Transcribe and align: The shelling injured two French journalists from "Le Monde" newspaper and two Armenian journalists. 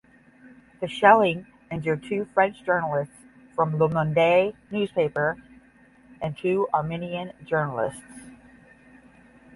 The 0.79 0.87
shelling 0.87 1.45
injured 1.69 2.01
two 2.01 2.25
French 2.33 2.63
journalists 2.63 3.13
from 3.55 3.77
"Le 3.77 3.87
Monde" 3.87 4.53
newspaper 4.71 5.37
and 6.19 6.35
two 6.35 6.67
Armenian 6.73 7.33
journalists. 7.45 8.01